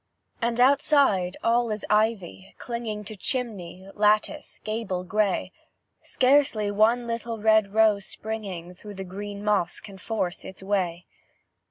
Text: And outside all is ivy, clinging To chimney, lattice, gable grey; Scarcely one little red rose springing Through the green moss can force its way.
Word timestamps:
And 0.41 0.59
outside 0.59 1.37
all 1.43 1.69
is 1.69 1.85
ivy, 1.87 2.55
clinging 2.57 3.03
To 3.03 3.15
chimney, 3.15 3.87
lattice, 3.93 4.59
gable 4.63 5.03
grey; 5.03 5.51
Scarcely 6.01 6.71
one 6.71 7.05
little 7.05 7.37
red 7.39 7.75
rose 7.75 8.07
springing 8.07 8.73
Through 8.73 8.95
the 8.95 9.03
green 9.03 9.43
moss 9.43 9.79
can 9.79 9.99
force 9.99 10.43
its 10.43 10.63
way. 10.63 11.05